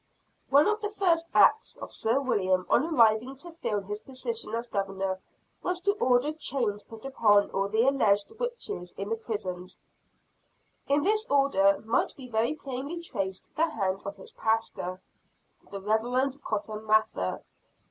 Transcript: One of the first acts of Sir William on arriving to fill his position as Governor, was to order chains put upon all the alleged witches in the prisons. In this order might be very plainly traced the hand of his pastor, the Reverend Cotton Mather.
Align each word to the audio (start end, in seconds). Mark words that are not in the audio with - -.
One 0.49 0.67
of 0.67 0.81
the 0.81 0.89
first 0.89 1.27
acts 1.31 1.75
of 1.79 1.91
Sir 1.91 2.19
William 2.19 2.65
on 2.71 2.87
arriving 2.87 3.35
to 3.37 3.51
fill 3.51 3.81
his 3.81 3.99
position 3.99 4.55
as 4.55 4.67
Governor, 4.67 5.19
was 5.61 5.79
to 5.81 5.91
order 5.99 6.31
chains 6.33 6.81
put 6.81 7.05
upon 7.05 7.51
all 7.51 7.69
the 7.69 7.87
alleged 7.87 8.31
witches 8.39 8.93
in 8.93 9.09
the 9.09 9.15
prisons. 9.15 9.77
In 10.87 11.03
this 11.03 11.27
order 11.27 11.79
might 11.85 12.15
be 12.15 12.27
very 12.27 12.55
plainly 12.55 12.99
traced 13.03 13.55
the 13.55 13.69
hand 13.69 14.01
of 14.03 14.15
his 14.15 14.33
pastor, 14.33 14.99
the 15.69 15.79
Reverend 15.79 16.41
Cotton 16.43 16.83
Mather. 16.83 17.43